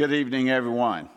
Good 0.00 0.14
evening, 0.14 0.48
everyone. 0.48 1.10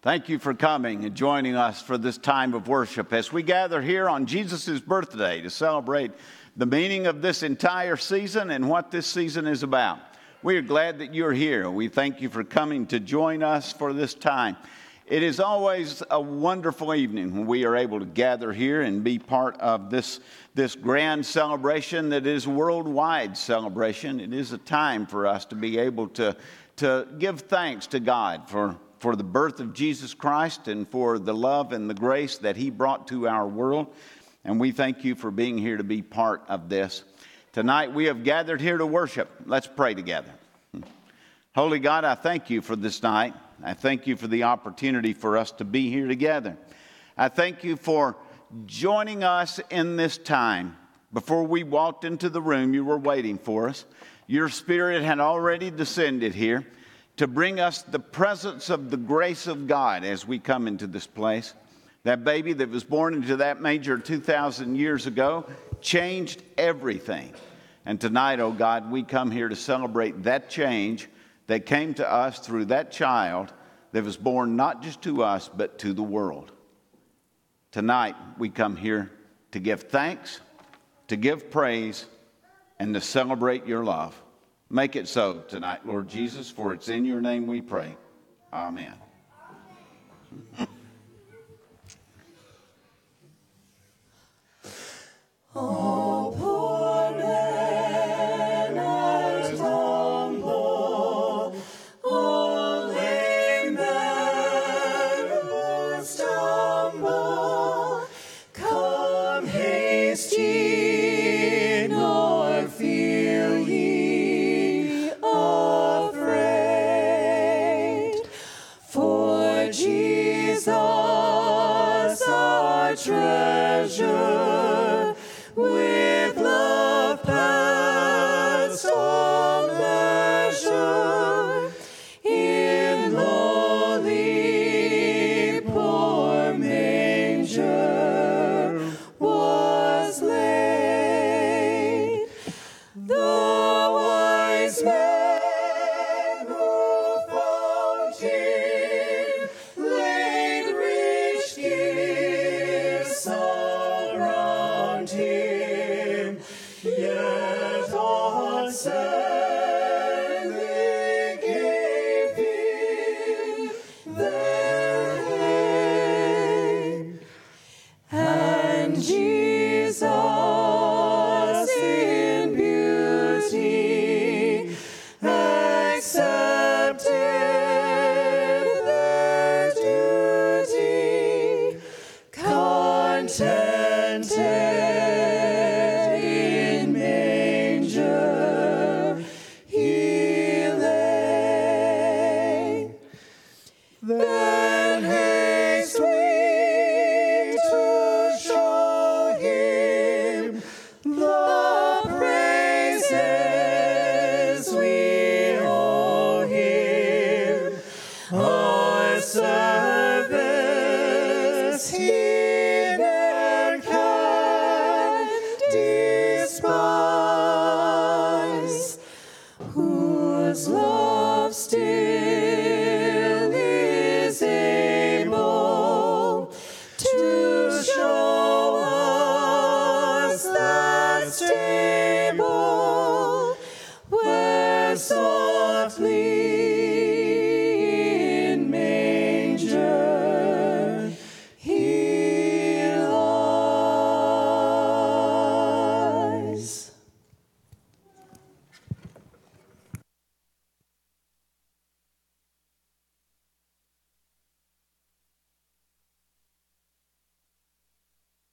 Thank 0.00 0.28
you 0.28 0.38
for 0.38 0.54
coming 0.54 1.04
and 1.04 1.12
joining 1.12 1.56
us 1.56 1.82
for 1.82 1.98
this 1.98 2.16
time 2.16 2.54
of 2.54 2.68
worship 2.68 3.12
as 3.12 3.32
we 3.32 3.42
gather 3.42 3.82
here 3.82 4.08
on 4.08 4.26
Jesus' 4.26 4.78
birthday 4.78 5.40
to 5.40 5.50
celebrate 5.50 6.12
the 6.56 6.66
meaning 6.66 7.08
of 7.08 7.20
this 7.20 7.42
entire 7.42 7.96
season 7.96 8.52
and 8.52 8.68
what 8.68 8.92
this 8.92 9.08
season 9.08 9.48
is 9.48 9.64
about. 9.64 9.98
We 10.44 10.56
are 10.56 10.62
glad 10.62 11.00
that 11.00 11.12
you're 11.12 11.32
here. 11.32 11.68
We 11.68 11.88
thank 11.88 12.20
you 12.20 12.28
for 12.28 12.44
coming 12.44 12.86
to 12.86 13.00
join 13.00 13.42
us 13.42 13.72
for 13.72 13.92
this 13.92 14.14
time. 14.14 14.56
It 15.06 15.22
is 15.22 15.38
always 15.38 16.02
a 16.10 16.18
wonderful 16.18 16.94
evening 16.94 17.34
when 17.34 17.46
we 17.46 17.66
are 17.66 17.76
able 17.76 17.98
to 17.98 18.06
gather 18.06 18.54
here 18.54 18.80
and 18.80 19.04
be 19.04 19.18
part 19.18 19.60
of 19.60 19.90
this, 19.90 20.20
this 20.54 20.74
grand 20.74 21.26
celebration 21.26 22.08
that 22.08 22.26
is 22.26 22.48
worldwide 22.48 23.36
celebration. 23.36 24.18
It 24.18 24.32
is 24.32 24.52
a 24.52 24.58
time 24.58 25.04
for 25.04 25.26
us 25.26 25.44
to 25.46 25.56
be 25.56 25.76
able 25.76 26.08
to, 26.08 26.34
to 26.76 27.06
give 27.18 27.40
thanks 27.40 27.86
to 27.88 28.00
God 28.00 28.48
for, 28.48 28.76
for 28.98 29.16
the 29.16 29.24
birth 29.24 29.60
of 29.60 29.72
Jesus 29.72 30.14
Christ 30.14 30.68
and 30.68 30.88
for 30.88 31.18
the 31.18 31.34
love 31.34 31.72
and 31.72 31.88
the 31.88 31.94
grace 31.94 32.38
that 32.38 32.56
He 32.56 32.70
brought 32.70 33.08
to 33.08 33.28
our 33.28 33.46
world. 33.46 33.86
And 34.44 34.60
we 34.60 34.72
thank 34.72 35.04
you 35.04 35.14
for 35.14 35.30
being 35.30 35.56
here 35.56 35.76
to 35.76 35.84
be 35.84 36.02
part 36.02 36.42
of 36.48 36.68
this. 36.68 37.04
Tonight 37.52 37.92
we 37.92 38.06
have 38.06 38.24
gathered 38.24 38.60
here 38.60 38.78
to 38.78 38.86
worship. 38.86 39.30
Let's 39.46 39.66
pray 39.68 39.94
together. 39.94 40.32
Holy 41.54 41.78
God, 41.78 42.04
I 42.04 42.14
thank 42.14 42.50
you 42.50 42.60
for 42.60 42.76
this 42.76 43.02
night. 43.02 43.34
I 43.62 43.74
thank 43.74 44.06
you 44.06 44.16
for 44.16 44.26
the 44.26 44.42
opportunity 44.42 45.12
for 45.12 45.38
us 45.38 45.52
to 45.52 45.64
be 45.64 45.88
here 45.88 46.08
together. 46.08 46.56
I 47.16 47.28
thank 47.28 47.62
you 47.62 47.76
for 47.76 48.16
joining 48.66 49.22
us 49.22 49.60
in 49.70 49.96
this 49.96 50.18
time. 50.18 50.76
Before 51.12 51.44
we 51.44 51.62
walked 51.62 52.04
into 52.04 52.28
the 52.28 52.42
room, 52.42 52.74
you 52.74 52.84
were 52.84 52.98
waiting 52.98 53.38
for 53.38 53.68
us. 53.68 53.84
Your 54.26 54.48
spirit 54.48 55.02
had 55.02 55.20
already 55.20 55.70
descended 55.70 56.34
here 56.34 56.66
to 57.16 57.26
bring 57.26 57.60
us 57.60 57.82
the 57.82 57.98
presence 57.98 58.70
of 58.70 58.90
the 58.90 58.96
grace 58.96 59.46
of 59.46 59.66
God 59.66 60.04
as 60.04 60.26
we 60.26 60.38
come 60.38 60.66
into 60.66 60.86
this 60.86 61.06
place. 61.06 61.54
That 62.04 62.24
baby 62.24 62.52
that 62.54 62.70
was 62.70 62.84
born 62.84 63.14
into 63.14 63.36
that 63.36 63.60
manger 63.60 63.98
2,000 63.98 64.76
years 64.76 65.06
ago 65.06 65.46
changed 65.80 66.42
everything. 66.58 67.32
And 67.86 68.00
tonight, 68.00 68.40
oh 68.40 68.52
God, 68.52 68.90
we 68.90 69.02
come 69.02 69.30
here 69.30 69.48
to 69.48 69.56
celebrate 69.56 70.24
that 70.24 70.50
change 70.50 71.08
that 71.46 71.66
came 71.66 71.94
to 71.94 72.10
us 72.10 72.38
through 72.38 72.66
that 72.66 72.90
child 72.90 73.52
that 73.92 74.04
was 74.04 74.16
born 74.16 74.56
not 74.56 74.82
just 74.82 75.02
to 75.02 75.22
us, 75.22 75.48
but 75.54 75.78
to 75.80 75.92
the 75.92 76.02
world. 76.02 76.50
Tonight, 77.70 78.16
we 78.38 78.48
come 78.48 78.76
here 78.76 79.10
to 79.52 79.60
give 79.60 79.82
thanks, 79.82 80.40
to 81.08 81.16
give 81.16 81.50
praise, 81.50 82.06
and 82.84 82.92
to 82.92 83.00
celebrate 83.00 83.66
your 83.66 83.82
love. 83.82 84.14
Make 84.68 84.94
it 84.94 85.08
so 85.08 85.42
tonight, 85.48 85.86
Lord 85.86 86.06
Jesus, 86.06 86.50
for 86.50 86.74
it's 86.74 86.90
in 86.90 87.06
your 87.06 87.22
name 87.22 87.46
we 87.46 87.62
pray. 87.62 87.96
Amen. 88.52 88.92
Oh, 95.56 96.34
Come 96.38 96.53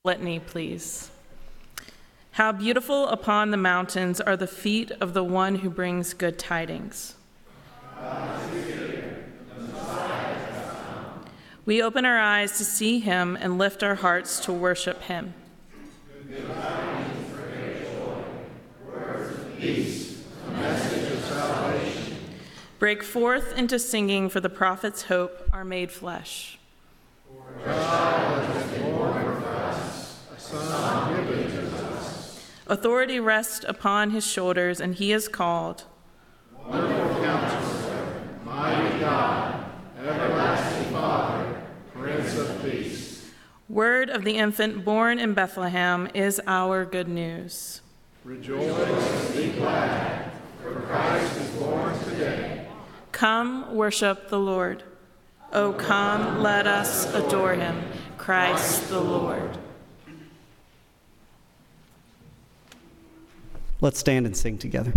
Litany, 0.03 0.39
please. 0.39 1.11
How 2.31 2.51
beautiful 2.51 3.07
upon 3.09 3.51
the 3.51 3.57
mountains 3.57 4.19
are 4.19 4.35
the 4.35 4.47
feet 4.47 4.89
of 4.99 5.13
the 5.13 5.23
one 5.23 5.57
who 5.57 5.69
brings 5.69 6.15
good 6.15 6.39
tidings. 6.39 7.13
We 11.67 11.83
open 11.83 12.03
our 12.03 12.17
eyes 12.17 12.57
to 12.57 12.65
see 12.65 12.99
him 12.99 13.37
and 13.39 13.59
lift 13.59 13.83
our 13.83 13.93
hearts 13.93 14.39
to 14.45 14.51
worship 14.51 15.03
him. 15.03 15.35
Break 22.79 23.03
forth 23.03 23.55
into 23.55 23.77
singing, 23.77 24.29
for 24.29 24.39
the 24.39 24.49
prophet's 24.49 25.03
hope 25.03 25.47
are 25.53 25.63
made 25.63 25.91
flesh. 25.91 26.57
Authority 32.71 33.19
rests 33.19 33.65
upon 33.67 34.11
his 34.11 34.25
shoulders, 34.25 34.79
and 34.79 34.95
he 34.95 35.11
is 35.11 35.27
called. 35.27 35.83
Wonderful 36.65 37.21
Counselor, 37.21 38.21
Mighty 38.45 38.97
God, 38.97 39.65
Everlasting 39.99 40.93
Father, 40.93 41.63
Prince 41.93 42.37
of 42.37 42.63
Peace. 42.63 43.29
Word 43.67 44.09
of 44.09 44.23
the 44.23 44.37
infant 44.37 44.85
born 44.85 45.19
in 45.19 45.33
Bethlehem 45.33 46.07
is 46.13 46.39
our 46.47 46.85
good 46.85 47.09
news. 47.09 47.81
Rejoice 48.23 48.63
and 48.63 49.35
be 49.35 49.51
glad, 49.59 50.31
for 50.63 50.71
Christ 50.71 51.41
is 51.41 51.49
born 51.49 51.99
today. 52.05 52.69
Come, 53.11 53.75
worship 53.75 54.29
the 54.29 54.39
Lord. 54.39 54.83
O 55.51 55.73
come, 55.73 56.41
let 56.41 56.67
us 56.67 57.13
adore 57.13 57.55
him, 57.55 57.83
Christ 58.17 58.87
the 58.87 59.01
Lord. 59.01 59.57
Let's 63.81 63.97
stand 63.97 64.27
and 64.27 64.37
sing 64.37 64.59
together. 64.59 64.93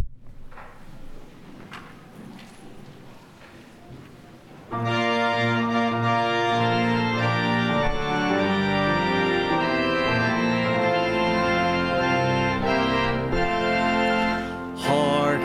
Hark 14.76 15.42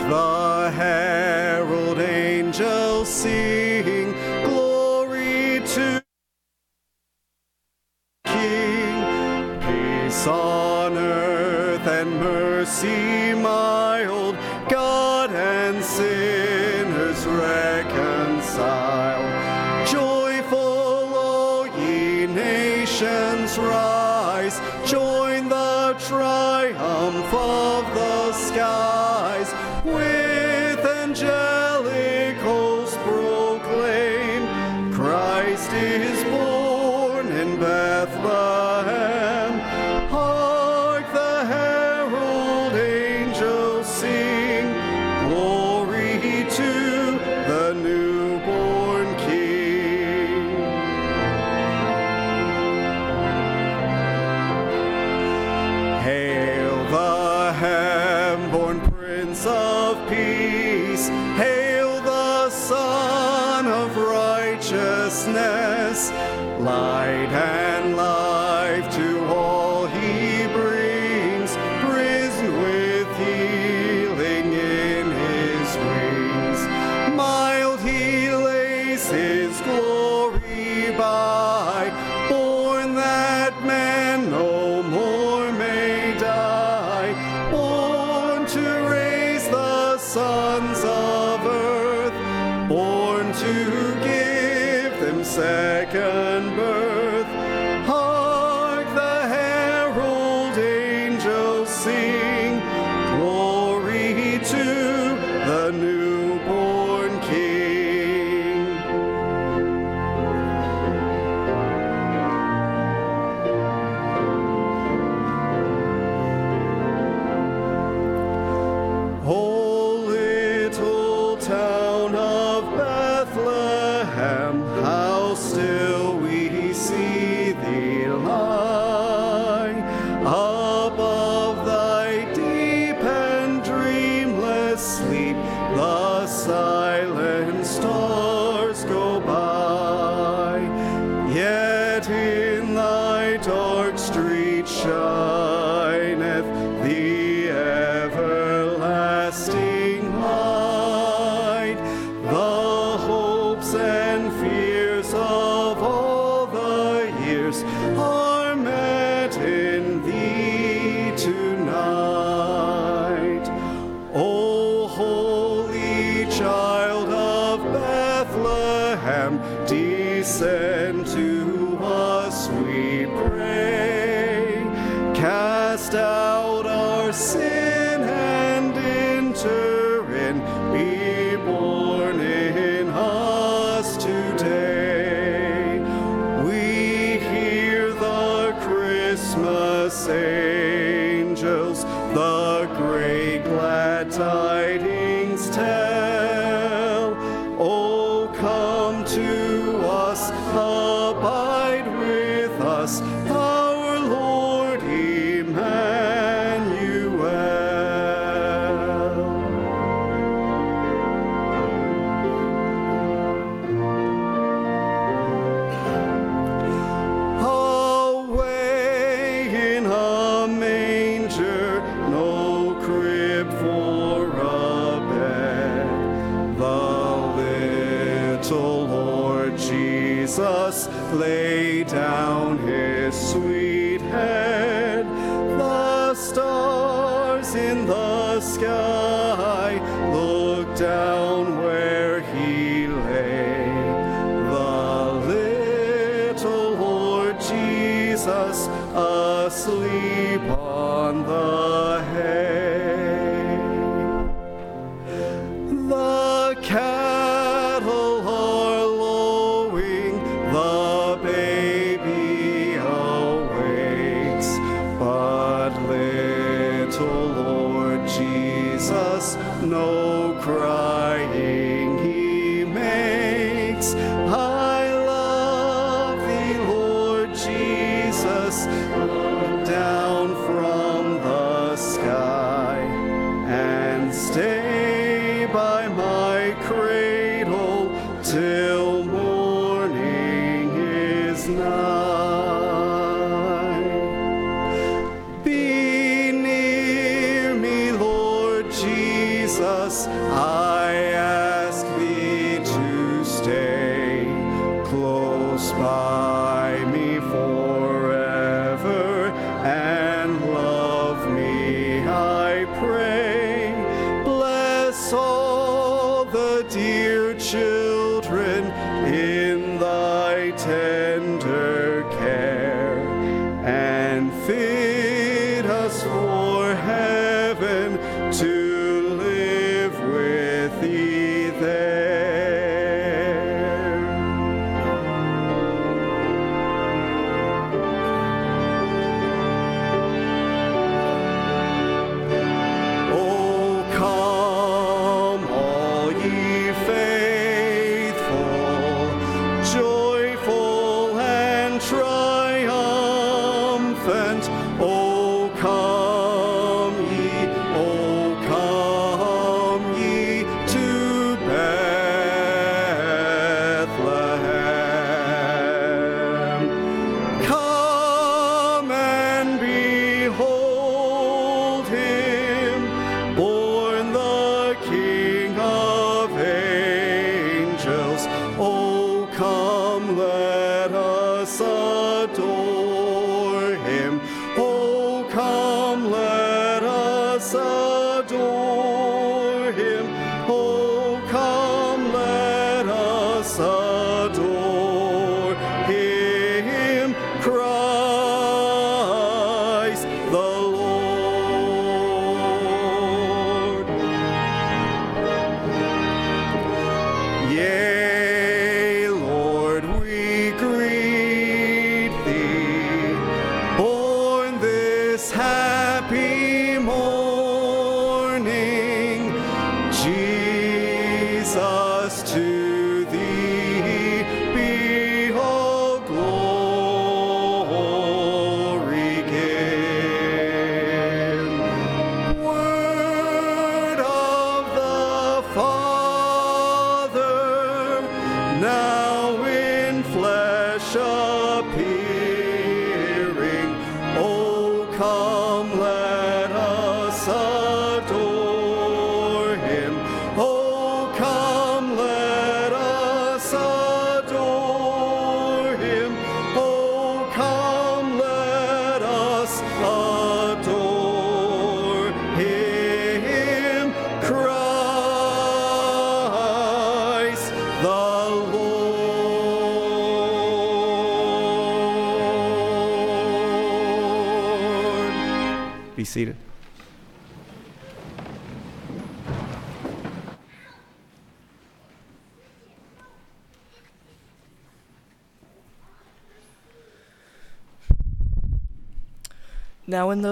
dear 317.51 317.78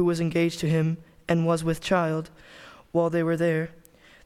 who 0.00 0.06
was 0.06 0.18
engaged 0.18 0.58
to 0.58 0.66
him 0.66 0.96
and 1.28 1.46
was 1.46 1.62
with 1.62 1.82
child, 1.82 2.30
while 2.90 3.10
they 3.10 3.22
were 3.22 3.36
there, 3.36 3.68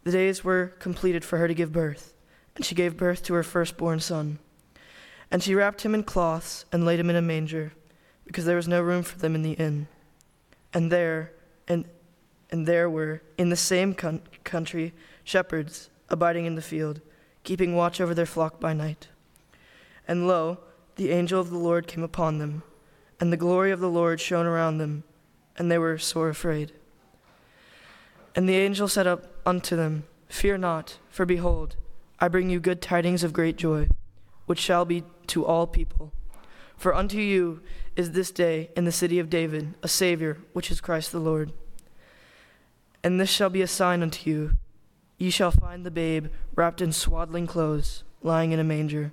the 0.04 0.12
days 0.12 0.44
were 0.44 0.68
completed 0.78 1.24
for 1.24 1.36
her 1.36 1.48
to 1.48 1.52
give 1.52 1.72
birth, 1.72 2.14
and 2.54 2.64
she 2.64 2.76
gave 2.76 2.96
birth 2.96 3.24
to 3.24 3.34
her 3.34 3.42
firstborn 3.42 3.98
son. 3.98 4.38
And 5.32 5.42
she 5.42 5.56
wrapped 5.56 5.82
him 5.82 5.92
in 5.92 6.04
cloths 6.04 6.64
and 6.70 6.84
laid 6.84 7.00
him 7.00 7.10
in 7.10 7.16
a 7.16 7.20
manger, 7.20 7.72
because 8.24 8.44
there 8.44 8.54
was 8.54 8.68
no 8.68 8.80
room 8.80 9.02
for 9.02 9.18
them 9.18 9.34
in 9.34 9.42
the 9.42 9.54
inn. 9.54 9.88
And 10.72 10.92
there, 10.92 11.32
and, 11.66 11.88
and 12.52 12.68
there 12.68 12.88
were, 12.88 13.20
in 13.36 13.48
the 13.48 13.56
same 13.56 13.94
coun- 13.94 14.22
country, 14.44 14.94
shepherds 15.24 15.90
abiding 16.08 16.46
in 16.46 16.54
the 16.54 16.62
field, 16.62 17.00
keeping 17.42 17.74
watch 17.74 18.00
over 18.00 18.14
their 18.14 18.26
flock 18.26 18.60
by 18.60 18.74
night. 18.74 19.08
And 20.06 20.28
lo, 20.28 20.58
the 20.94 21.10
angel 21.10 21.40
of 21.40 21.50
the 21.50 21.58
Lord 21.58 21.88
came 21.88 22.04
upon 22.04 22.38
them, 22.38 22.62
and 23.18 23.32
the 23.32 23.36
glory 23.36 23.72
of 23.72 23.80
the 23.80 23.90
Lord 23.90 24.20
shone 24.20 24.46
around 24.46 24.78
them, 24.78 25.02
and 25.56 25.70
they 25.70 25.78
were 25.78 25.98
sore 25.98 26.28
afraid. 26.28 26.72
And 28.34 28.48
the 28.48 28.56
angel 28.56 28.88
said 28.88 29.06
up 29.06 29.26
unto 29.46 29.76
them, 29.76 30.04
Fear 30.28 30.58
not, 30.58 30.98
for 31.08 31.24
behold, 31.24 31.76
I 32.18 32.28
bring 32.28 32.50
you 32.50 32.58
good 32.60 32.82
tidings 32.82 33.22
of 33.22 33.32
great 33.32 33.56
joy, 33.56 33.88
which 34.46 34.58
shall 34.58 34.84
be 34.84 35.04
to 35.28 35.44
all 35.44 35.66
people. 35.66 36.12
For 36.76 36.94
unto 36.94 37.18
you 37.18 37.62
is 37.96 38.10
this 38.10 38.30
day 38.30 38.70
in 38.76 38.84
the 38.84 38.92
city 38.92 39.18
of 39.18 39.30
David 39.30 39.74
a 39.82 39.88
Savior, 39.88 40.38
which 40.52 40.70
is 40.70 40.80
Christ 40.80 41.12
the 41.12 41.20
Lord. 41.20 41.52
And 43.02 43.20
this 43.20 43.30
shall 43.30 43.50
be 43.50 43.62
a 43.62 43.68
sign 43.68 44.02
unto 44.02 44.28
you 44.28 44.56
ye 45.18 45.30
shall 45.30 45.50
find 45.50 45.84
the 45.84 45.90
babe 45.90 46.26
wrapped 46.54 46.80
in 46.80 46.92
swaddling 46.92 47.46
clothes, 47.46 48.04
lying 48.22 48.52
in 48.52 48.60
a 48.60 48.64
manger. 48.64 49.12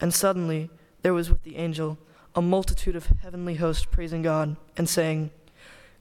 And 0.00 0.12
suddenly 0.12 0.70
there 1.02 1.14
was 1.14 1.30
with 1.30 1.42
the 1.42 1.56
angel 1.56 1.98
a 2.34 2.42
multitude 2.42 2.96
of 2.96 3.06
heavenly 3.22 3.54
hosts 3.54 3.84
praising 3.84 4.22
God 4.22 4.56
and 4.76 4.88
saying, 4.88 5.30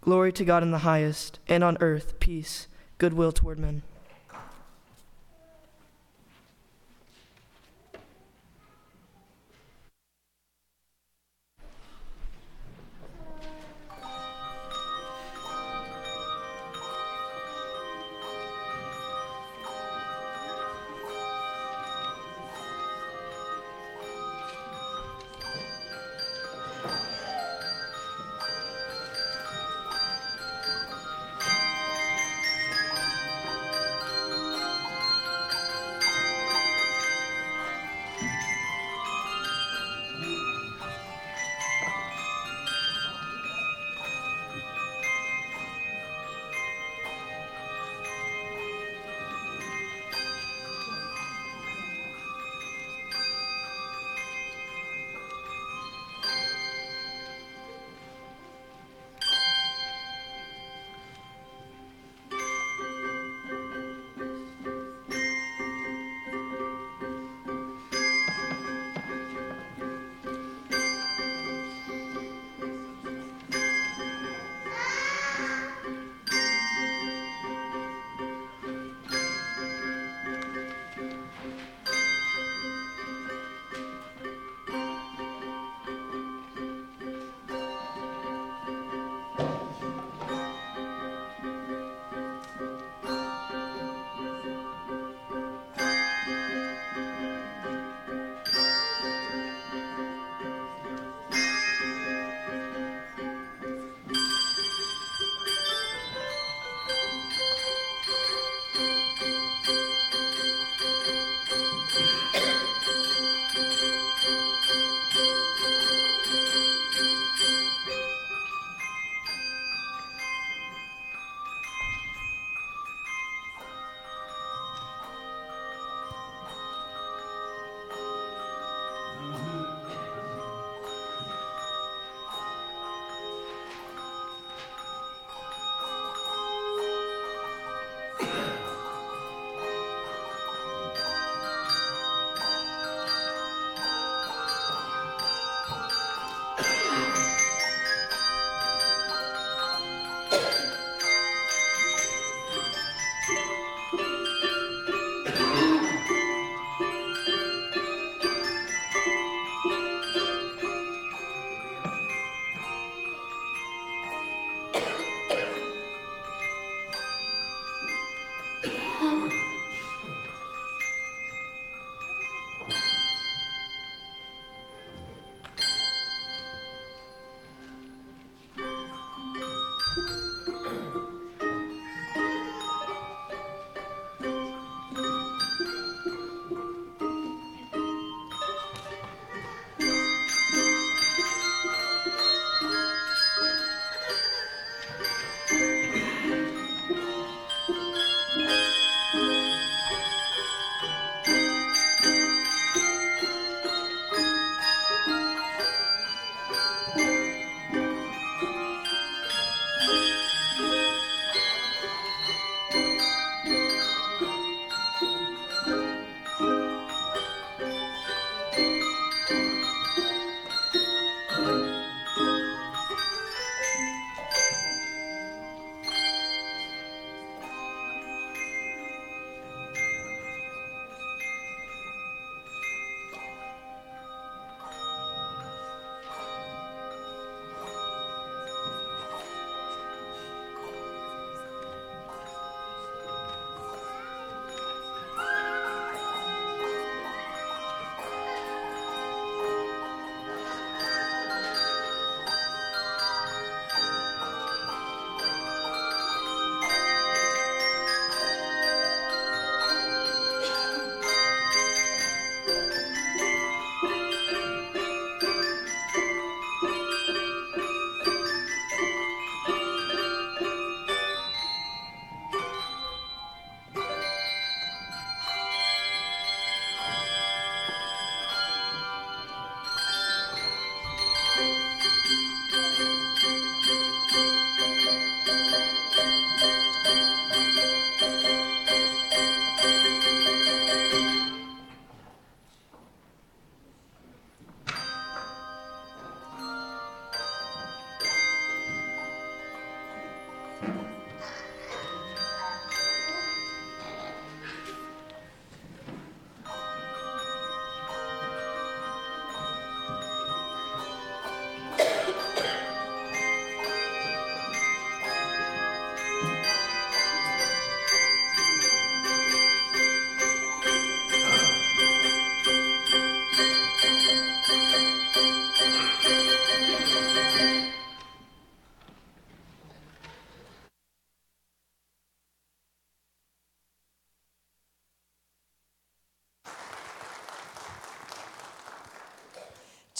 Glory 0.02 0.34
to 0.34 0.44
God 0.44 0.64
in 0.64 0.72
the 0.72 0.80
highest, 0.80 1.40
and 1.48 1.64
on 1.64 1.78
earth 1.80 2.20
peace, 2.20 2.68
goodwill 2.98 3.32
toward 3.32 3.60
men. 3.60 3.84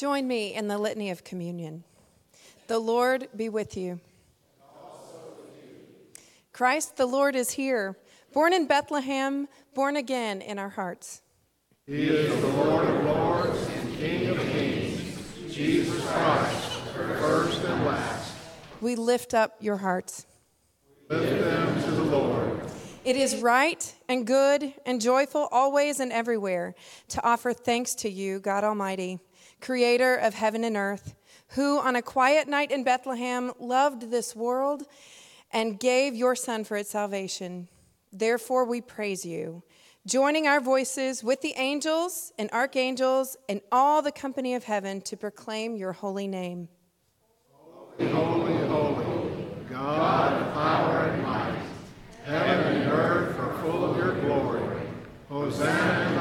Join 0.04 0.28
me 0.28 0.54
in 0.54 0.68
the 0.68 0.78
litany 0.78 1.12
of 1.12 1.24
communion. 1.24 1.86
The 2.68 2.78
Lord 2.78 3.30
be 3.38 3.48
with 3.48 3.78
you. 3.78 4.02
Christ 6.52 6.98
the 6.98 7.06
Lord 7.06 7.38
is 7.38 7.52
here, 7.52 7.96
born 8.34 8.52
in 8.52 8.68
Bethlehem, 8.68 9.48
born 9.74 9.96
again 9.96 10.42
in 10.42 10.60
our 10.60 10.68
hearts. 10.68 11.22
He 11.88 12.10
is 12.10 12.42
the 12.42 12.48
Lord 12.50 12.86
of 12.86 13.06
lords 13.06 13.66
and 13.70 13.96
King 13.96 14.28
of 14.28 14.40
kings, 14.40 15.56
Jesus 15.56 16.06
Christ, 16.06 16.80
first 17.22 17.64
and 17.64 17.86
last. 17.86 18.34
We 18.82 18.98
lift 18.98 19.34
up 19.34 19.56
your 19.62 19.78
hearts. 19.78 20.26
We 21.10 21.16
lift 21.16 21.44
them 21.46 21.82
to 21.82 21.92
the 21.92 22.04
Lord. 22.04 22.44
It 23.06 23.16
is 23.16 23.42
right 23.42 23.96
and 24.10 24.28
good 24.28 24.74
and 24.86 25.02
joyful 25.02 25.50
always 25.52 26.00
and 26.00 26.12
everywhere 26.12 26.74
to 27.10 27.26
offer 27.26 27.54
thanks 27.54 27.96
to 27.96 28.10
you, 28.10 28.40
God 28.40 28.64
Almighty, 28.64 29.20
creator 29.64 30.16
of 30.16 30.34
heaven 30.34 30.66
and 30.66 30.76
earth, 30.76 31.16
who 31.56 31.80
on 31.80 31.96
a 31.96 32.02
quiet 32.02 32.48
night 32.50 32.70
in 32.70 32.84
Bethlehem 32.84 33.52
loved 33.60 34.12
this 34.12 34.36
world 34.36 34.84
and 35.52 35.80
gave 35.80 36.14
your 36.14 36.36
Son 36.36 36.66
for 36.66 36.76
its 36.76 36.90
salvation. 36.90 37.70
Therefore, 38.12 38.66
we 38.66 38.82
praise 38.82 39.26
you, 39.26 39.64
joining 40.06 40.48
our 40.48 40.60
voices 40.60 41.24
with 41.24 41.42
the 41.42 41.54
angels 41.56 42.34
and 42.38 42.52
archangels 42.52 43.38
and 43.48 43.62
all 43.72 44.02
the 44.02 44.12
company 44.12 44.54
of 44.54 44.66
heaven 44.66 45.00
to 45.02 45.16
proclaim 45.16 45.78
your 45.78 45.94
holy 45.94 46.28
name. 46.28 46.68
Holy, 47.98 48.12
holy, 48.12 48.68
holy, 48.68 49.48
God 49.70 50.42
of 50.42 50.54
power 50.54 51.10
and 51.10 51.24
might, 51.24 51.62
heaven 52.26 52.82
and 52.82 52.92
earth 52.92 53.40
are 53.40 53.58
full 53.62 53.86
of 53.86 53.98
your 53.98 54.20
glory. 54.20 54.88
Hosanna 55.30 56.10
in 56.10 56.14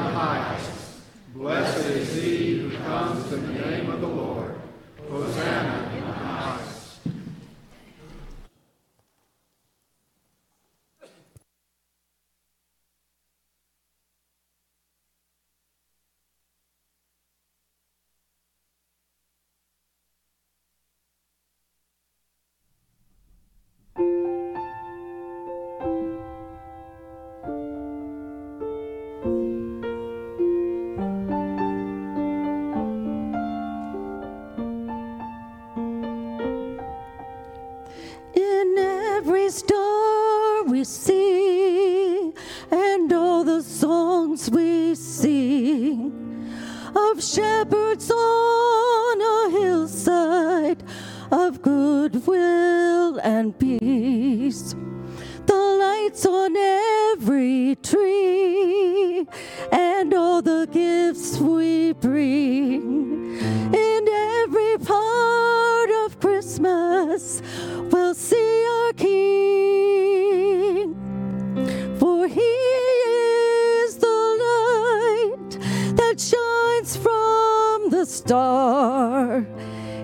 in 3.33 3.47
the 3.47 3.65
name 3.65 3.89
of 3.89 3.99
the 3.99 4.07
Lord. 4.07 4.55
Hosanna 5.09 5.82
of 46.95 47.23
shepherds 47.23 48.11
on 48.11 49.21
a 49.21 49.49
hillside 49.51 50.83
of 51.31 51.61
goodwill 51.61 53.17
and 53.19 53.57
peace. 53.57 54.75
The 55.45 55.53
lights 55.53 56.25
on 56.25 56.55
every 56.55 57.75
tree, 57.83 59.27
and 59.71 60.13
all 60.13 60.41
the 60.41 60.67
gifts 60.71 61.37
we 61.39 61.93
bring 61.93 63.37
in 63.73 64.07
every 64.07 64.77
part 64.85 65.89
of 66.05 66.19
Christmas 66.19 67.41
we'll 67.91 68.13
see 68.13 68.65
our 68.65 68.93
King. 68.93 70.02
Star. 78.25 79.45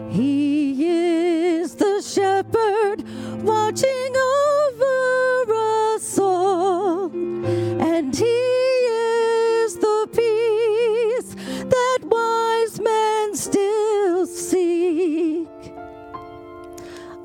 He 0.10 0.86
is 0.86 1.76
the 1.76 2.02
shepherd 2.02 2.98
watching 3.44 4.14
over 4.42 5.54
us 5.94 6.20
all. 6.20 7.06
And 7.14 8.14
he 8.14 8.26
is 8.26 9.78
the 9.78 10.02
peace 10.20 11.34
that 11.76 12.00
wise 12.04 12.82
men 12.82 13.36
still 13.36 14.26
seek 14.28 15.48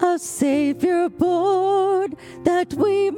a 0.01 0.17
Savior 0.17 1.09
born 1.09 2.15
that 2.45 2.73
we 2.75 3.11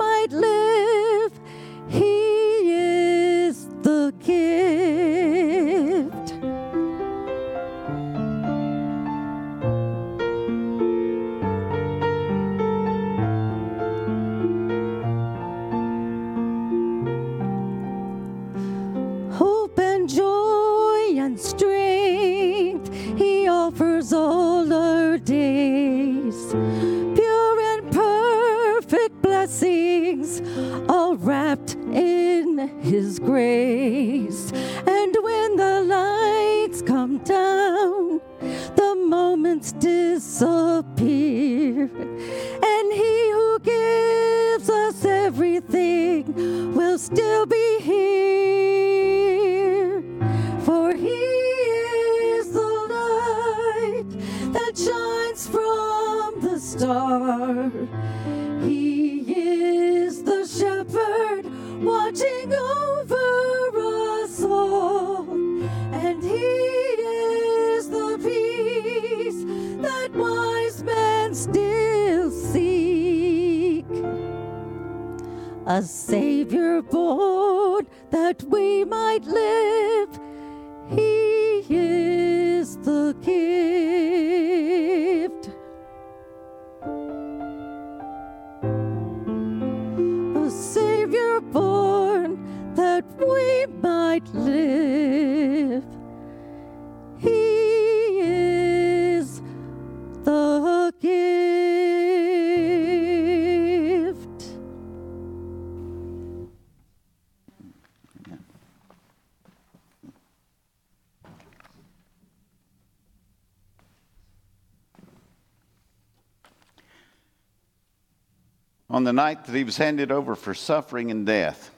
the 119.07 119.13
night 119.13 119.45
that 119.45 119.55
he 119.55 119.65
was 119.65 119.77
handed 119.77 120.11
over 120.11 120.35
for 120.35 120.55
suffering 120.55 121.11
and 121.11 121.25
death, 121.27 121.71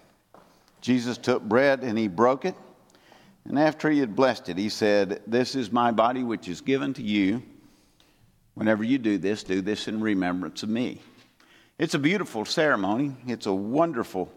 Jesus 0.81 1.19
took 1.19 1.43
bread 1.43 1.83
and 1.83 1.99
he 1.99 2.09
broke 2.09 2.45
it. 2.45 2.55
And 3.45 3.59
after 3.59 3.91
he 3.91 3.99
had 4.01 4.17
blessed 4.17 4.49
it, 4.49 4.59
he 4.59 4.69
said, 4.69 5.23
This 5.27 5.55
is 5.55 5.73
my 5.73 5.91
body 5.91 6.23
which 6.23 6.49
is 6.49 6.61
given 6.61 6.95
to 6.95 7.03
you. 7.03 7.43
Whenever 8.55 8.85
you 8.85 8.99
do 8.99 9.19
this, 9.19 9.43
do 9.43 9.61
this 9.61 9.89
in 9.89 10.01
remembrance 10.01 10.63
of 10.63 10.69
me. 10.69 11.01
It's 11.79 11.95
a 11.95 11.99
beautiful 11.99 12.45
ceremony. 12.45 13.15
It's 13.27 13.47
a 13.47 13.53
wonderful 13.53 14.33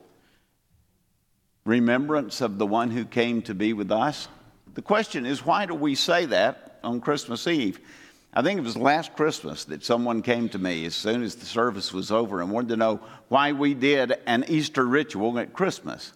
remembrance 1.66 2.42
of 2.42 2.58
the 2.58 2.68
one 2.68 2.92
who 2.92 3.06
came 3.06 3.42
to 3.44 3.54
be 3.54 3.74
with 3.74 3.92
us. 3.92 4.28
The 4.74 4.82
question 4.82 5.26
is, 5.26 5.46
why 5.46 5.66
do 5.66 5.74
we 5.74 5.96
say 5.96 6.26
that 6.28 6.72
on 6.84 7.02
Christmas 7.02 7.48
Eve. 7.48 7.80
I 8.34 8.42
think 8.42 8.58
it 8.58 8.64
was 8.64 8.78
last 8.78 9.14
Christmas 9.16 9.66
that 9.66 9.84
someone 9.84 10.22
came 10.22 10.48
to 10.50 10.60
me 10.60 10.86
as 10.86 10.96
soon 10.96 11.22
as 11.22 11.36
the 11.36 11.46
service 11.46 11.92
was 11.92 12.12
over 12.12 12.42
and 12.42 12.50
wanted 12.50 12.70
to 12.70 12.78
know 12.78 13.02
why 13.28 13.52
we 13.52 13.74
did 13.74 14.14
an 14.26 14.46
Easter 14.48 14.86
ritual 14.86 15.38
at 15.38 15.52
Christmas. 15.52 16.14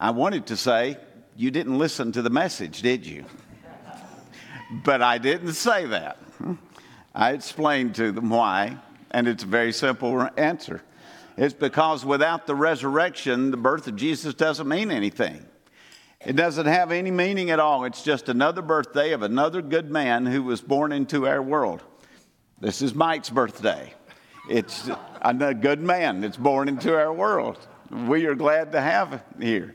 I 0.00 0.10
wanted 0.10 0.46
to 0.46 0.56
say, 0.56 0.96
You 1.36 1.52
didn't 1.52 1.78
listen 1.78 2.10
to 2.12 2.22
the 2.22 2.30
message, 2.30 2.82
did 2.82 3.06
you? 3.06 3.24
but 4.84 5.00
I 5.00 5.18
didn't 5.18 5.52
say 5.52 5.86
that. 5.86 6.18
I 7.14 7.32
explained 7.32 7.94
to 7.96 8.10
them 8.10 8.30
why, 8.30 8.76
and 9.12 9.28
it's 9.28 9.44
a 9.44 9.46
very 9.46 9.72
simple 9.72 10.28
answer. 10.36 10.82
It's 11.36 11.54
because 11.54 12.04
without 12.04 12.48
the 12.48 12.56
resurrection, 12.56 13.52
the 13.52 13.56
birth 13.56 13.86
of 13.86 13.94
Jesus 13.94 14.34
doesn't 14.34 14.66
mean 14.66 14.90
anything. 14.90 15.46
It 16.24 16.34
doesn't 16.34 16.66
have 16.66 16.90
any 16.90 17.12
meaning 17.12 17.50
at 17.50 17.60
all. 17.60 17.84
It's 17.84 18.02
just 18.02 18.28
another 18.28 18.60
birthday 18.60 19.12
of 19.12 19.22
another 19.22 19.62
good 19.62 19.90
man 19.90 20.26
who 20.26 20.42
was 20.42 20.60
born 20.60 20.90
into 20.90 21.28
our 21.28 21.40
world. 21.40 21.82
This 22.60 22.82
is 22.82 22.92
Mike's 22.92 23.30
birthday. 23.30 23.94
It's 24.50 24.90
a 25.22 25.54
good 25.54 25.80
man 25.80 26.20
that's 26.20 26.36
born 26.36 26.68
into 26.68 26.98
our 26.98 27.12
world. 27.12 27.56
We 27.90 28.26
are 28.26 28.34
glad 28.34 28.72
to 28.72 28.80
have 28.80 29.12
him 29.12 29.20
here. 29.40 29.74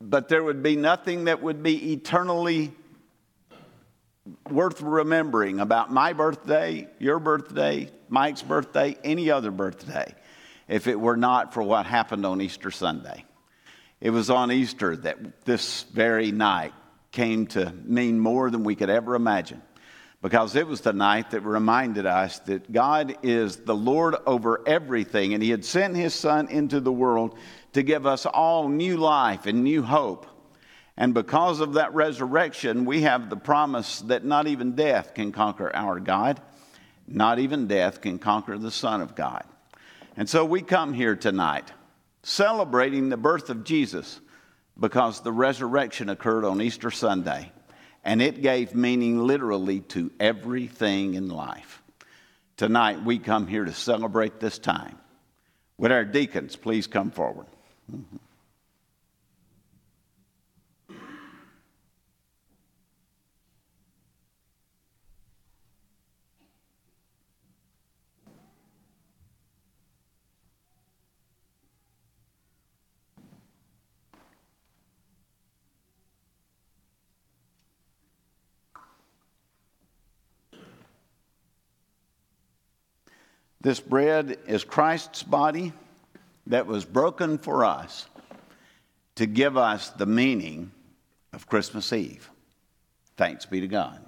But 0.00 0.28
there 0.28 0.42
would 0.42 0.62
be 0.62 0.74
nothing 0.74 1.24
that 1.24 1.42
would 1.42 1.62
be 1.62 1.92
eternally 1.92 2.72
worth 4.50 4.82
remembering 4.82 5.60
about 5.60 5.92
my 5.92 6.12
birthday, 6.12 6.88
your 6.98 7.20
birthday, 7.20 7.88
Mike's 8.08 8.42
birthday, 8.42 8.96
any 9.04 9.30
other 9.30 9.52
birthday, 9.52 10.12
if 10.66 10.88
it 10.88 10.98
were 10.98 11.16
not 11.16 11.54
for 11.54 11.62
what 11.62 11.86
happened 11.86 12.26
on 12.26 12.40
Easter 12.40 12.72
Sunday. 12.72 13.24
It 14.00 14.10
was 14.10 14.28
on 14.30 14.52
Easter 14.52 14.96
that 14.96 15.44
this 15.44 15.84
very 15.84 16.30
night 16.30 16.74
came 17.12 17.46
to 17.48 17.72
mean 17.84 18.20
more 18.20 18.50
than 18.50 18.62
we 18.62 18.74
could 18.74 18.90
ever 18.90 19.14
imagine 19.14 19.62
because 20.20 20.54
it 20.56 20.66
was 20.66 20.82
the 20.82 20.92
night 20.92 21.30
that 21.30 21.40
reminded 21.42 22.04
us 22.04 22.40
that 22.40 22.72
God 22.72 23.16
is 23.22 23.56
the 23.56 23.74
Lord 23.74 24.16
over 24.26 24.60
everything 24.66 25.32
and 25.32 25.42
He 25.42 25.50
had 25.50 25.64
sent 25.64 25.96
His 25.96 26.14
Son 26.14 26.48
into 26.48 26.80
the 26.80 26.92
world 26.92 27.38
to 27.72 27.82
give 27.82 28.06
us 28.06 28.26
all 28.26 28.68
new 28.68 28.96
life 28.96 29.46
and 29.46 29.64
new 29.64 29.82
hope. 29.82 30.26
And 30.96 31.14
because 31.14 31.60
of 31.60 31.74
that 31.74 31.94
resurrection, 31.94 32.86
we 32.86 33.02
have 33.02 33.30
the 33.30 33.36
promise 33.36 34.00
that 34.02 34.24
not 34.24 34.46
even 34.46 34.74
death 34.74 35.14
can 35.14 35.30
conquer 35.30 35.74
our 35.74 36.00
God, 36.00 36.40
not 37.06 37.38
even 37.38 37.66
death 37.66 38.00
can 38.00 38.18
conquer 38.18 38.58
the 38.58 38.70
Son 38.70 39.00
of 39.00 39.14
God. 39.14 39.44
And 40.16 40.28
so 40.28 40.44
we 40.44 40.62
come 40.62 40.92
here 40.92 41.14
tonight 41.14 41.70
celebrating 42.26 43.08
the 43.08 43.16
birth 43.16 43.50
of 43.50 43.62
Jesus 43.62 44.20
because 44.78 45.20
the 45.20 45.30
resurrection 45.30 46.08
occurred 46.08 46.44
on 46.44 46.60
Easter 46.60 46.90
Sunday 46.90 47.52
and 48.02 48.20
it 48.20 48.42
gave 48.42 48.74
meaning 48.74 49.20
literally 49.20 49.78
to 49.80 50.10
everything 50.18 51.14
in 51.14 51.28
life. 51.28 51.84
Tonight 52.56 53.04
we 53.04 53.20
come 53.20 53.46
here 53.46 53.64
to 53.64 53.72
celebrate 53.72 54.40
this 54.40 54.58
time. 54.58 54.98
Would 55.78 55.92
our 55.92 56.04
deacons 56.04 56.56
please 56.56 56.88
come 56.88 57.12
forward? 57.12 57.46
Mm-hmm. 57.92 58.16
This 83.66 83.80
bread 83.80 84.38
is 84.46 84.62
Christ's 84.62 85.24
body 85.24 85.72
that 86.46 86.68
was 86.68 86.84
broken 86.84 87.36
for 87.36 87.64
us 87.64 88.06
to 89.16 89.26
give 89.26 89.56
us 89.56 89.88
the 89.88 90.06
meaning 90.06 90.70
of 91.32 91.48
Christmas 91.48 91.92
Eve. 91.92 92.30
Thanks 93.16 93.44
be 93.44 93.60
to 93.60 93.66
God. 93.66 94.00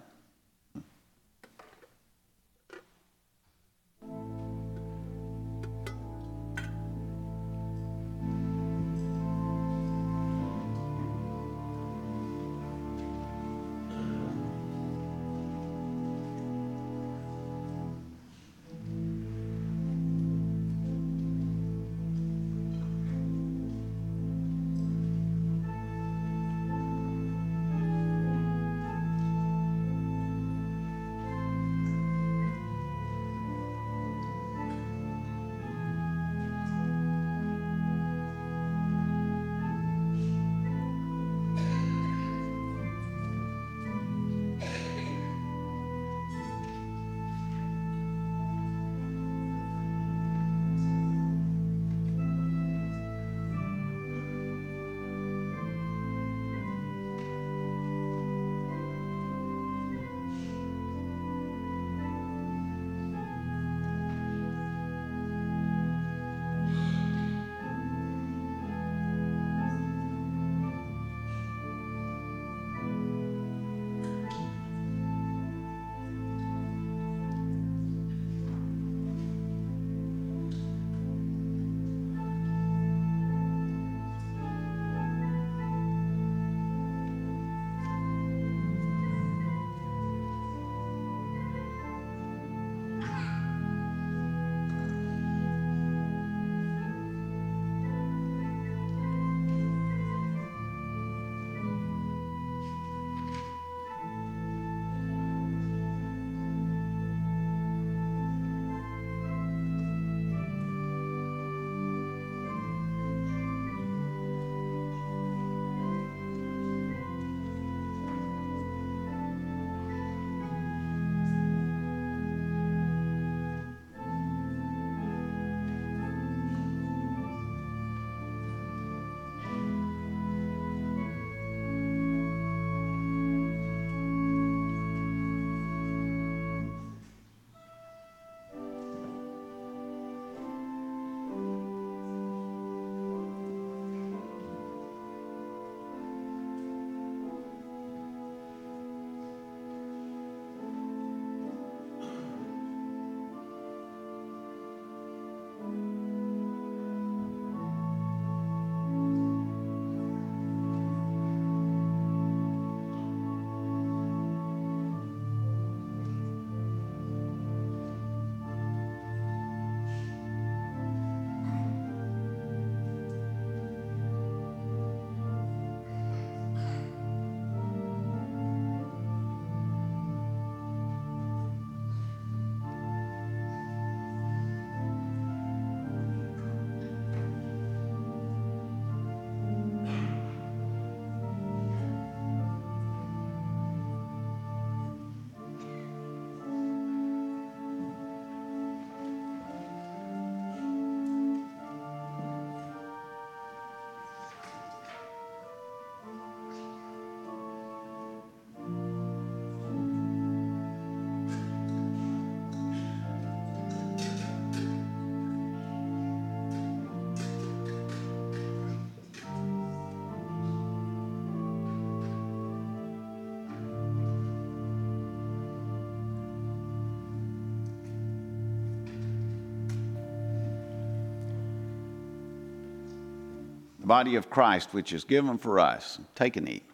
Body 233.88 234.14
of 234.14 234.30
Christ, 234.30 234.72
which 234.72 234.92
is 234.92 235.02
given 235.02 235.38
for 235.38 235.58
us. 235.58 235.98
Take 236.14 236.36
and 236.36 236.48
eat. 236.48 236.64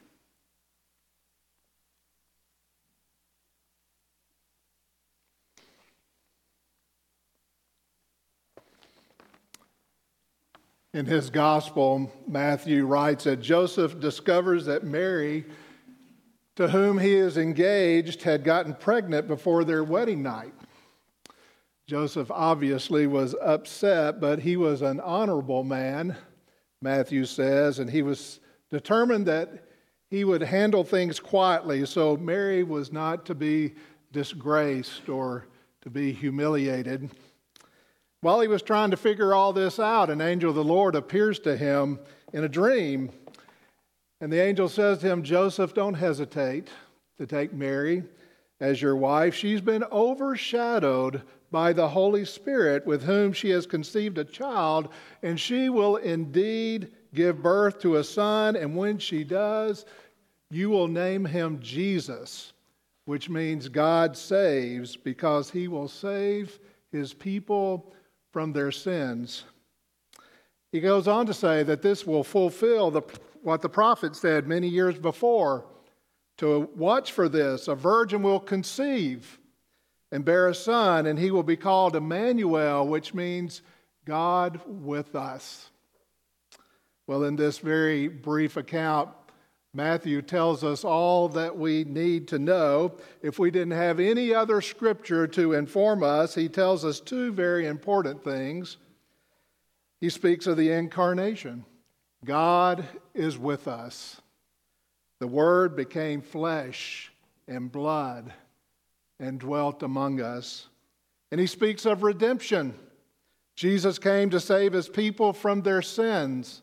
In 10.92 11.06
his 11.06 11.30
gospel, 11.30 12.12
Matthew 12.28 12.86
writes 12.86 13.24
that 13.24 13.40
Joseph 13.40 13.98
discovers 13.98 14.66
that 14.66 14.84
Mary, 14.84 15.44
to 16.54 16.68
whom 16.68 16.98
he 16.98 17.14
is 17.14 17.36
engaged, 17.36 18.22
had 18.22 18.44
gotten 18.44 18.74
pregnant 18.74 19.26
before 19.26 19.64
their 19.64 19.82
wedding 19.82 20.22
night. 20.22 20.54
Joseph 21.86 22.30
obviously 22.30 23.06
was 23.06 23.34
upset, 23.42 24.20
but 24.20 24.38
he 24.38 24.56
was 24.56 24.82
an 24.82 25.00
honorable 25.00 25.64
man, 25.64 26.16
Matthew 26.84 27.24
says, 27.24 27.78
and 27.78 27.88
he 27.88 28.02
was 28.02 28.40
determined 28.70 29.24
that 29.26 29.48
he 30.10 30.22
would 30.22 30.42
handle 30.42 30.84
things 30.84 31.18
quietly, 31.18 31.86
so 31.86 32.14
Mary 32.18 32.62
was 32.62 32.92
not 32.92 33.24
to 33.24 33.34
be 33.34 33.74
disgraced 34.12 35.08
or 35.08 35.46
to 35.80 35.88
be 35.88 36.12
humiliated. 36.12 37.10
While 38.20 38.42
he 38.42 38.48
was 38.48 38.60
trying 38.60 38.90
to 38.90 38.98
figure 38.98 39.32
all 39.32 39.54
this 39.54 39.80
out, 39.80 40.10
an 40.10 40.20
angel 40.20 40.50
of 40.50 40.56
the 40.56 40.62
Lord 40.62 40.94
appears 40.94 41.38
to 41.40 41.56
him 41.56 41.98
in 42.34 42.44
a 42.44 42.50
dream. 42.50 43.10
And 44.20 44.30
the 44.30 44.42
angel 44.42 44.68
says 44.68 44.98
to 44.98 45.10
him, 45.10 45.22
Joseph, 45.22 45.72
don't 45.72 45.94
hesitate 45.94 46.68
to 47.16 47.26
take 47.26 47.54
Mary 47.54 48.04
as 48.60 48.82
your 48.82 48.94
wife. 48.94 49.34
She's 49.34 49.62
been 49.62 49.84
overshadowed 49.84 51.22
by 51.54 51.72
the 51.72 51.88
Holy 51.88 52.24
Spirit, 52.24 52.84
with 52.84 53.04
whom 53.04 53.32
she 53.32 53.50
has 53.50 53.64
conceived 53.64 54.18
a 54.18 54.24
child, 54.24 54.88
and 55.22 55.38
she 55.38 55.68
will 55.68 55.94
indeed 55.94 56.90
give 57.14 57.44
birth 57.44 57.78
to 57.78 57.94
a 57.94 58.02
son. 58.02 58.56
And 58.56 58.74
when 58.74 58.98
she 58.98 59.22
does, 59.22 59.86
you 60.50 60.68
will 60.68 60.88
name 60.88 61.24
him 61.24 61.60
Jesus, 61.60 62.54
which 63.04 63.30
means 63.30 63.68
God 63.68 64.16
saves, 64.16 64.96
because 64.96 65.48
he 65.48 65.68
will 65.68 65.86
save 65.86 66.58
his 66.90 67.14
people 67.14 67.94
from 68.32 68.52
their 68.52 68.72
sins. 68.72 69.44
He 70.72 70.80
goes 70.80 71.06
on 71.06 71.24
to 71.26 71.34
say 71.34 71.62
that 71.62 71.82
this 71.82 72.04
will 72.04 72.24
fulfill 72.24 72.90
the, 72.90 73.02
what 73.42 73.62
the 73.62 73.68
prophet 73.68 74.16
said 74.16 74.48
many 74.48 74.66
years 74.66 74.98
before 74.98 75.66
to 76.38 76.68
watch 76.74 77.12
for 77.12 77.28
this. 77.28 77.68
A 77.68 77.76
virgin 77.76 78.24
will 78.24 78.40
conceive 78.40 79.38
and 80.14 80.24
bear 80.24 80.46
a 80.46 80.54
son, 80.54 81.06
and 81.06 81.18
he 81.18 81.32
will 81.32 81.42
be 81.42 81.56
called 81.56 81.96
Emmanuel, 81.96 82.86
which 82.86 83.14
means 83.14 83.62
God 84.04 84.60
with 84.64 85.16
us. 85.16 85.70
Well, 87.08 87.24
in 87.24 87.34
this 87.34 87.58
very 87.58 88.06
brief 88.06 88.56
account, 88.56 89.08
Matthew 89.72 90.22
tells 90.22 90.62
us 90.62 90.84
all 90.84 91.28
that 91.30 91.58
we 91.58 91.82
need 91.82 92.28
to 92.28 92.38
know. 92.38 92.94
If 93.22 93.40
we 93.40 93.50
didn't 93.50 93.72
have 93.72 93.98
any 93.98 94.32
other 94.32 94.60
scripture 94.60 95.26
to 95.26 95.54
inform 95.54 96.04
us, 96.04 96.32
he 96.36 96.48
tells 96.48 96.84
us 96.84 97.00
two 97.00 97.32
very 97.32 97.66
important 97.66 98.22
things. 98.22 98.76
He 100.00 100.10
speaks 100.10 100.46
of 100.46 100.56
the 100.56 100.70
incarnation 100.70 101.64
God 102.24 102.86
is 103.14 103.36
with 103.36 103.66
us. 103.66 104.20
The 105.18 105.26
Word 105.26 105.74
became 105.74 106.22
flesh 106.22 107.12
and 107.48 107.72
blood 107.72 108.32
and 109.24 109.40
dwelt 109.40 109.82
among 109.82 110.20
us. 110.20 110.68
And 111.30 111.40
he 111.40 111.46
speaks 111.46 111.86
of 111.86 112.02
redemption. 112.02 112.74
Jesus 113.56 113.98
came 113.98 114.30
to 114.30 114.38
save 114.38 114.72
his 114.72 114.88
people 114.88 115.32
from 115.32 115.62
their 115.62 115.80
sins. 115.80 116.60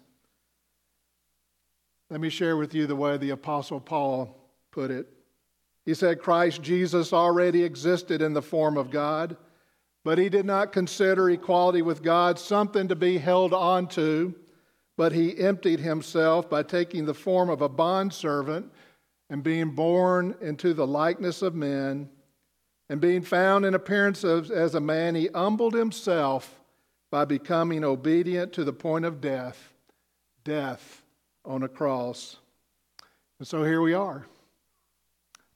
Let 2.09 2.21
me 2.21 2.29
share 2.29 2.57
with 2.57 2.75
you 2.75 2.85
the 2.85 2.95
way 2.95 3.17
the 3.17 3.31
Apostle 3.31 3.79
Paul 3.79 4.37
put 4.71 4.91
it. 4.91 5.07
He 5.85 5.95
said, 5.95 6.21
Christ 6.21 6.61
Jesus 6.61 7.11
already 7.11 7.63
existed 7.63 8.21
in 8.21 8.33
the 8.33 8.41
form 8.41 8.77
of 8.77 8.91
God, 8.91 9.37
but 10.03 10.19
he 10.19 10.29
did 10.29 10.45
not 10.45 10.71
consider 10.71 11.29
equality 11.29 11.81
with 11.81 12.03
God 12.03 12.37
something 12.37 12.87
to 12.89 12.95
be 12.95 13.17
held 13.17 13.53
on 13.53 13.87
to, 13.89 14.35
but 14.97 15.13
he 15.13 15.39
emptied 15.39 15.79
himself 15.79 16.49
by 16.49 16.61
taking 16.61 17.05
the 17.05 17.13
form 17.13 17.49
of 17.49 17.61
a 17.61 17.69
bondservant 17.69 18.71
and 19.31 19.41
being 19.41 19.71
born 19.71 20.35
into 20.41 20.73
the 20.75 20.85
likeness 20.85 21.41
of 21.41 21.55
men. 21.55 22.09
And 22.91 22.99
being 22.99 23.21
found 23.21 23.63
in 23.63 23.73
appearance 23.73 24.25
of, 24.25 24.51
as 24.51 24.75
a 24.75 24.81
man, 24.81 25.15
he 25.15 25.29
humbled 25.33 25.73
himself 25.73 26.59
by 27.09 27.23
becoming 27.23 27.85
obedient 27.85 28.51
to 28.51 28.65
the 28.65 28.73
point 28.73 29.05
of 29.05 29.21
death, 29.21 29.73
death 30.43 31.01
on 31.45 31.63
a 31.63 31.69
cross. 31.69 32.35
And 33.39 33.47
so 33.47 33.63
here 33.63 33.79
we 33.79 33.93
are, 33.93 34.25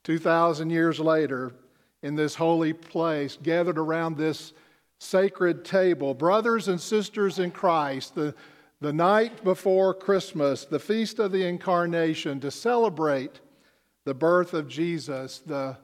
2,000 0.06 0.70
years 0.70 0.98
later, 0.98 1.52
in 2.02 2.16
this 2.16 2.36
holy 2.36 2.72
place, 2.72 3.38
gathered 3.44 3.78
around 3.78 4.16
this 4.16 4.54
sacred 5.00 5.66
table, 5.66 6.14
brothers 6.14 6.70
and 6.70 6.80
sisters 6.80 7.38
in 7.38 7.52
Christ, 7.52 8.16
the, 8.16 8.34
the 8.80 8.94
night 8.94 9.44
before 9.44 9.94
Christmas, 9.94 10.64
the 10.64 10.80
feast 10.80 11.20
of 11.20 11.34
the 11.34 11.46
incarnation, 11.46 12.40
to 12.40 12.50
celebrate 12.50 13.42
the 14.06 14.14
birth 14.14 14.54
of 14.54 14.70
Jesus, 14.70 15.40
the, 15.40 15.76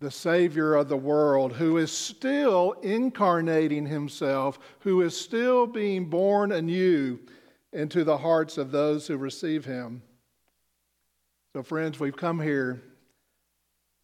the 0.00 0.10
Savior 0.10 0.74
of 0.74 0.88
the 0.88 0.96
world, 0.96 1.52
who 1.52 1.76
is 1.76 1.90
still 1.90 2.72
incarnating 2.82 3.86
himself, 3.86 4.58
who 4.80 5.02
is 5.02 5.18
still 5.18 5.66
being 5.66 6.04
born 6.04 6.52
anew 6.52 7.18
into 7.72 8.04
the 8.04 8.18
hearts 8.18 8.58
of 8.58 8.70
those 8.70 9.06
who 9.06 9.16
receive 9.16 9.64
him. 9.64 10.02
So, 11.54 11.62
friends, 11.62 11.98
we've 11.98 12.16
come 12.16 12.40
here 12.40 12.80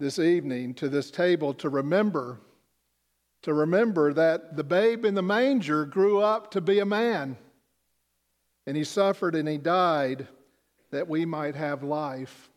this 0.00 0.18
evening 0.18 0.74
to 0.74 0.88
this 0.88 1.10
table 1.10 1.54
to 1.54 1.68
remember, 1.68 2.40
to 3.42 3.54
remember 3.54 4.12
that 4.12 4.56
the 4.56 4.64
babe 4.64 5.04
in 5.04 5.14
the 5.14 5.22
manger 5.22 5.84
grew 5.84 6.20
up 6.20 6.50
to 6.50 6.60
be 6.60 6.80
a 6.80 6.84
man, 6.84 7.36
and 8.66 8.76
he 8.76 8.82
suffered 8.82 9.36
and 9.36 9.48
he 9.48 9.58
died 9.58 10.26
that 10.90 11.08
we 11.08 11.24
might 11.24 11.54
have 11.54 11.84
life. 11.84 12.50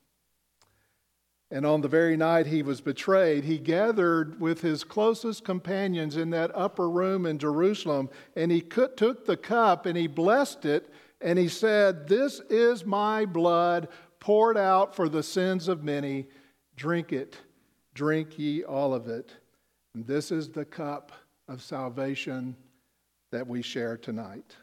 And 1.49 1.65
on 1.65 1.81
the 1.81 1.87
very 1.87 2.17
night 2.17 2.47
he 2.47 2.61
was 2.61 2.81
betrayed, 2.81 3.45
he 3.45 3.57
gathered 3.57 4.39
with 4.39 4.61
his 4.61 4.83
closest 4.83 5.45
companions 5.45 6.17
in 6.17 6.29
that 6.31 6.51
upper 6.53 6.89
room 6.89 7.25
in 7.25 7.39
Jerusalem, 7.39 8.09
and 8.35 8.51
he 8.51 8.61
took 8.61 9.25
the 9.25 9.37
cup 9.37 9.85
and 9.85 9.97
he 9.97 10.07
blessed 10.07 10.65
it, 10.65 10.89
and 11.21 11.39
he 11.39 11.47
said, 11.47 12.07
This 12.07 12.41
is 12.49 12.85
my 12.85 13.25
blood 13.25 13.87
poured 14.19 14.57
out 14.57 14.93
for 14.93 15.07
the 15.07 15.23
sins 15.23 15.69
of 15.69 15.83
many. 15.83 16.27
Drink 16.75 17.13
it, 17.13 17.37
drink 17.93 18.37
ye 18.37 18.63
all 18.63 18.93
of 18.93 19.07
it. 19.07 19.31
And 19.95 20.05
this 20.05 20.31
is 20.31 20.49
the 20.49 20.65
cup 20.65 21.13
of 21.47 21.61
salvation 21.61 22.57
that 23.31 23.47
we 23.47 23.61
share 23.61 23.97
tonight. 23.97 24.55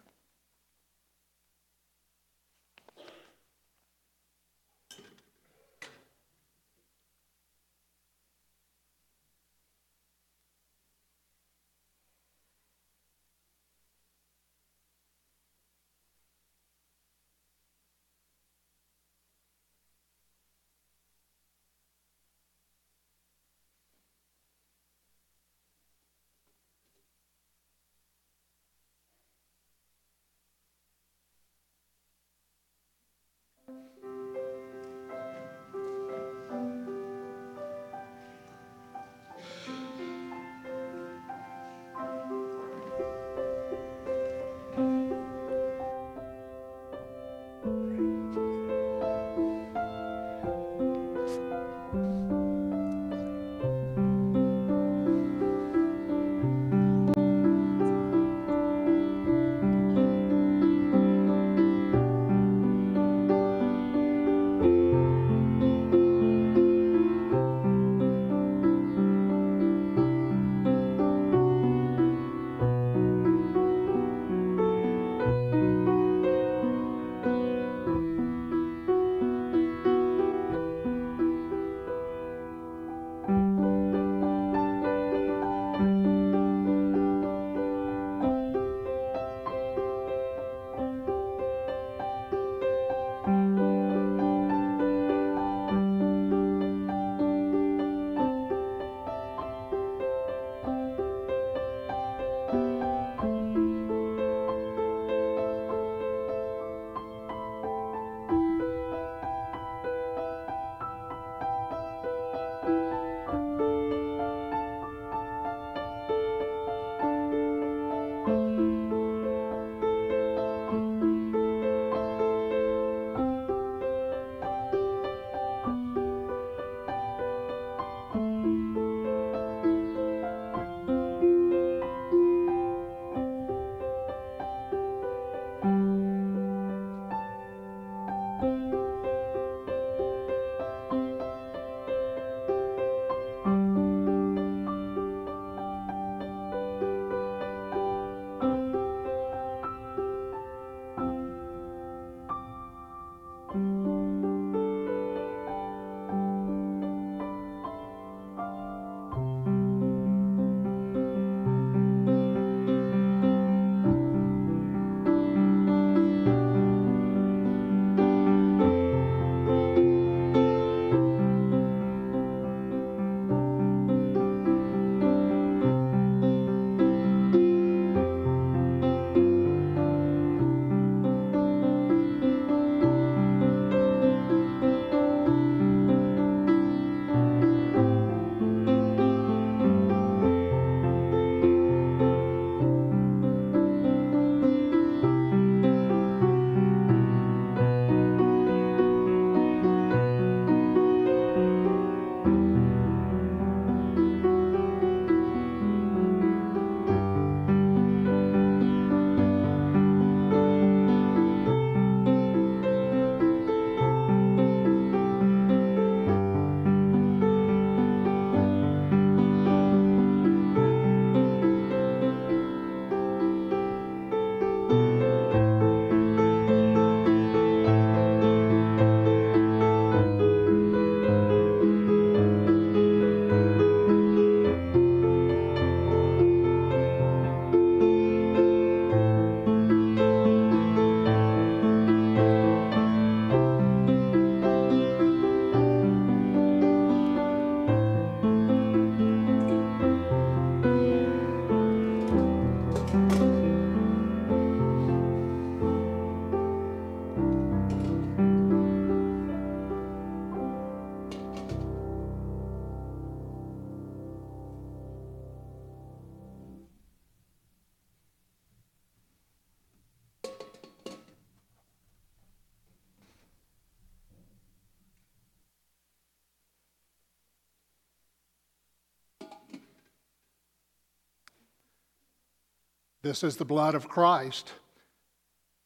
This 283.05 283.23
is 283.23 283.37
the 283.37 283.45
blood 283.45 283.75
of 283.75 283.87
Christ, 283.87 284.55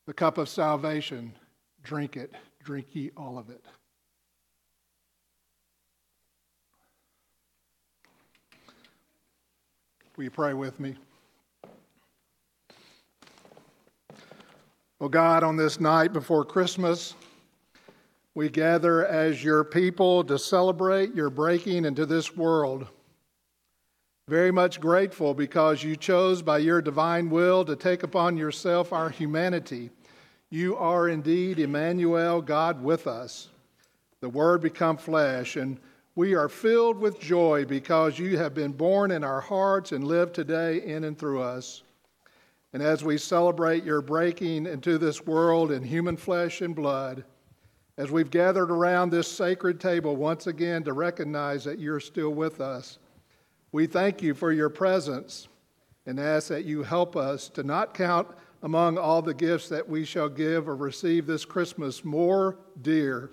the 0.09 0.13
cup 0.13 0.39
of 0.39 0.49
salvation. 0.49 1.33
Drink 1.85 2.17
it, 2.17 2.35
drink 2.65 2.89
ye 2.97 3.13
all 3.17 3.39
of 3.39 3.49
it. 3.49 3.65
Will 10.17 10.25
you 10.25 10.33
pray 10.33 10.53
with 10.53 10.81
me? 10.81 10.97
Oh 15.01 15.09
God, 15.09 15.45
on 15.45 15.57
this 15.57 15.79
night 15.79 16.13
before 16.13 16.45
Christmas, 16.45 17.15
we 18.35 18.49
gather 18.49 19.07
as 19.07 19.45
your 19.45 19.63
people 19.63 20.25
to 20.25 20.41
celebrate 20.41 21.15
your 21.15 21.31
breaking 21.31 21.85
into 21.85 22.05
this 22.05 22.37
world. 22.37 22.89
Very 24.29 24.51
much 24.51 24.79
grateful 24.79 25.33
because 25.33 25.83
you 25.83 25.97
chose 25.97 26.43
by 26.43 26.59
your 26.59 26.83
divine 26.83 27.31
will 27.31 27.65
to 27.65 27.75
take 27.75 28.03
upon 28.03 28.37
yourself 28.37 28.93
our 28.93 29.09
humanity. 29.09 29.89
You 30.51 30.77
are 30.77 31.09
indeed 31.09 31.59
Emmanuel, 31.59 32.43
God 32.43 32.85
with 32.85 33.07
us. 33.07 33.49
The 34.21 34.29
Word 34.29 34.61
become 34.61 34.99
flesh, 34.99 35.57
and 35.57 35.81
we 36.15 36.35
are 36.35 36.51
filled 36.51 36.99
with 36.99 37.19
joy 37.19 37.65
because 37.65 38.19
you 38.19 38.37
have 38.37 38.53
been 38.53 38.73
born 38.73 39.13
in 39.13 39.25
our 39.25 39.41
hearts 39.41 39.93
and 39.93 40.05
live 40.05 40.35
today 40.35 40.83
in 40.83 41.05
and 41.05 41.19
through 41.19 41.41
us. 41.41 41.83
And 42.75 42.83
as 42.83 43.03
we 43.03 43.17
celebrate 43.17 43.83
your 43.83 44.03
breaking 44.03 44.67
into 44.67 44.99
this 44.99 45.25
world 45.25 45.73
in 45.73 45.83
human 45.83 46.19
flesh 46.19 46.61
and 46.61 46.77
blood, 46.77 47.25
as 47.97 48.11
we've 48.11 48.31
gathered 48.31 48.71
around 48.71 49.09
this 49.09 49.27
sacred 49.27 49.81
table 49.81 50.17
once 50.17 50.47
again 50.47 50.85
to 50.85 50.93
recognize 50.93 51.65
that 51.65 51.79
you're 51.79 51.99
still 51.99 52.35
with 52.35 52.61
us, 52.61 52.99
we 53.73 53.87
thank 53.87 54.23
you 54.23 54.35
for 54.35 54.53
your 54.53 54.71
presence 54.71 55.49
and 56.07 56.19
ask 56.19 56.49
that 56.49 56.65
you 56.65 56.83
help 56.83 57.17
us 57.17 57.49
to 57.51 57.63
not 57.63 57.95
count 57.95 58.29
among 58.63 58.99
all 58.99 59.23
the 59.23 59.35
gifts 59.35 59.69
that 59.69 59.89
we 59.89 60.05
shall 60.05 60.29
give 60.29 60.69
or 60.69 60.75
receive 60.75 61.27
this 61.27 61.45
Christmas 61.45 62.05
more 62.05 62.59
dear 62.83 63.31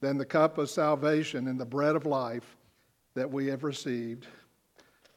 than 0.00 0.18
the 0.18 0.24
cup 0.24 0.58
of 0.58 0.70
salvation 0.70 1.48
and 1.48 1.58
the 1.58 1.64
bread 1.64 1.96
of 1.96 2.04
life 2.04 2.56
that 3.14 3.30
we 3.30 3.46
have 3.46 3.64
received. 3.64 4.26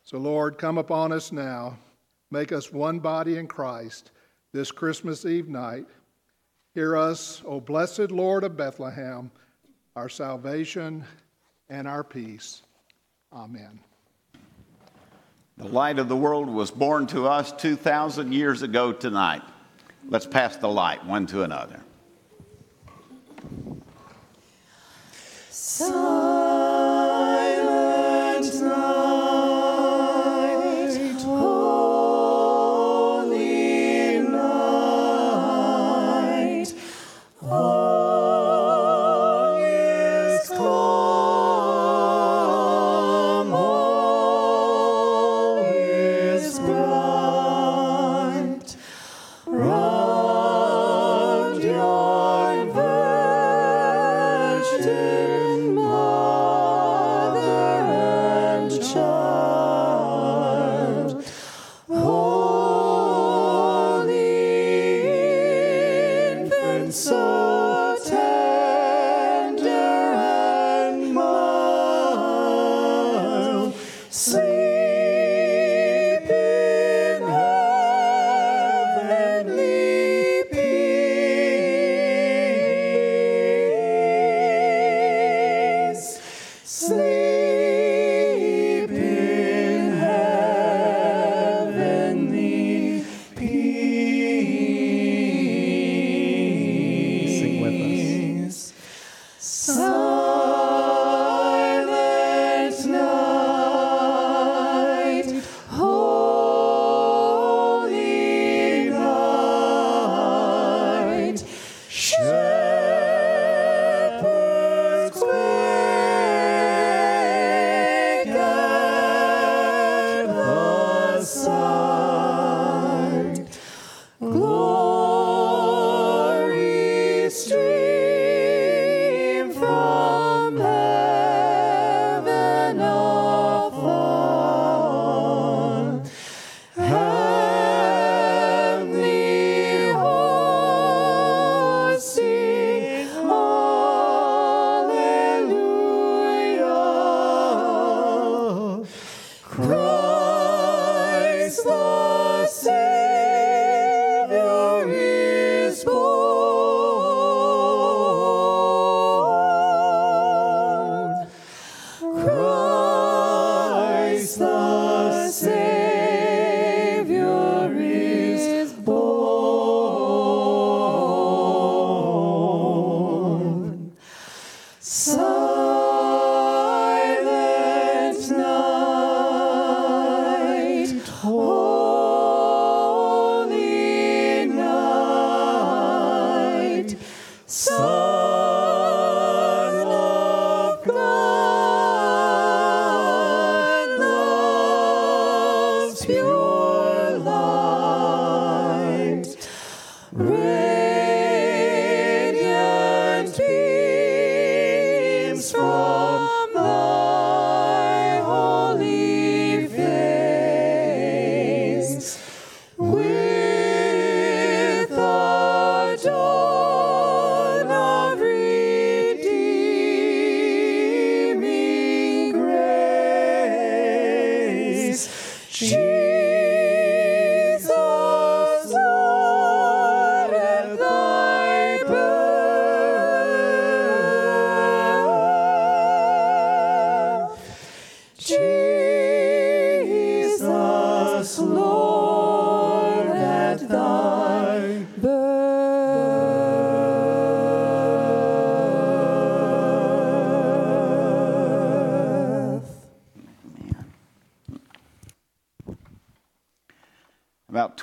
So, 0.03 0.17
Lord, 0.17 0.57
come 0.57 0.77
upon 0.77 1.11
us 1.11 1.31
now. 1.31 1.77
Make 2.31 2.51
us 2.51 2.71
one 2.71 2.99
body 2.99 3.37
in 3.37 3.47
Christ 3.47 4.11
this 4.53 4.71
Christmas 4.71 5.25
Eve 5.25 5.49
night. 5.49 5.85
Hear 6.73 6.95
us, 6.95 7.41
O 7.45 7.59
blessed 7.59 8.11
Lord 8.11 8.43
of 8.43 8.55
Bethlehem, 8.55 9.31
our 9.95 10.09
salvation 10.09 11.03
and 11.69 11.87
our 11.87 12.03
peace. 12.03 12.61
Amen. 13.33 13.79
The 15.58 15.68
light 15.68 15.97
of 15.97 16.08
the 16.08 16.16
world 16.16 16.47
was 16.47 16.70
born 16.70 17.08
to 17.08 17.28
us 17.28 17.51
2,000 17.51 18.32
years 18.32 18.62
ago 18.62 18.91
tonight. 18.93 19.41
Let's 20.08 20.28
pass 20.28 20.55
the 20.55 20.68
light 20.68 21.03
one 21.03 21.26
to 21.28 21.41
another. 21.43 21.82
Silent 25.49 26.36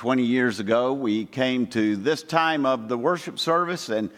20 0.05 0.21
years 0.21 0.59
ago, 0.59 0.93
we 0.93 1.25
came 1.25 1.65
to 1.65 1.95
this 1.95 2.21
time 2.21 2.63
of 2.63 2.87
the 2.87 2.95
worship 2.95 3.39
service 3.39 3.89
and 3.89 4.11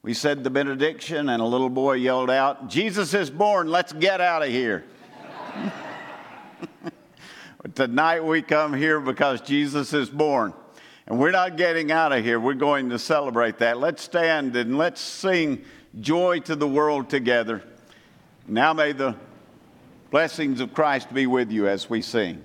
we 0.00 0.14
said 0.14 0.44
the 0.44 0.50
benediction, 0.50 1.28
and 1.28 1.42
a 1.42 1.44
little 1.44 1.68
boy 1.68 1.94
yelled 1.94 2.30
out, 2.30 2.68
Jesus 2.68 3.12
is 3.12 3.28
born, 3.28 3.66
let's 3.66 3.92
get 3.92 4.20
out 4.20 4.42
of 4.42 4.50
here. 4.50 4.84
Tonight 7.74 8.24
we 8.24 8.40
come 8.40 8.72
here 8.72 9.00
because 9.00 9.40
Jesus 9.40 9.92
is 9.92 10.08
born. 10.08 10.54
And 11.08 11.18
we're 11.18 11.32
not 11.32 11.56
getting 11.56 11.90
out 11.90 12.12
of 12.12 12.22
here. 12.22 12.38
We're 12.38 12.54
going 12.54 12.90
to 12.90 12.98
celebrate 13.00 13.58
that. 13.58 13.80
Let's 13.80 14.04
stand 14.04 14.54
and 14.54 14.78
let's 14.78 15.00
sing 15.00 15.64
joy 15.98 16.38
to 16.38 16.54
the 16.54 16.68
world 16.68 17.10
together. 17.10 17.64
Now 18.46 18.74
may 18.74 18.92
the 18.92 19.16
blessings 20.12 20.60
of 20.60 20.72
Christ 20.72 21.12
be 21.12 21.26
with 21.26 21.50
you 21.50 21.66
as 21.66 21.90
we 21.90 22.00
sing. 22.00 22.40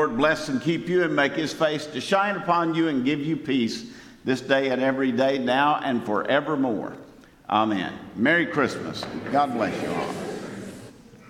Lord 0.00 0.16
bless 0.16 0.48
and 0.48 0.62
keep 0.62 0.88
you 0.88 1.02
and 1.02 1.14
make 1.14 1.34
his 1.34 1.52
face 1.52 1.84
to 1.84 2.00
shine 2.00 2.34
upon 2.36 2.74
you 2.74 2.88
and 2.88 3.04
give 3.04 3.20
you 3.20 3.36
peace 3.36 3.84
this 4.24 4.40
day 4.40 4.70
and 4.70 4.80
every 4.80 5.12
day, 5.12 5.36
now 5.36 5.78
and 5.84 6.02
forevermore. 6.06 6.94
Amen. 7.50 7.92
Merry 8.16 8.46
Christmas. 8.46 9.04
God 9.30 9.52
bless 9.52 9.82
you 9.82 9.92
all. 9.92 10.19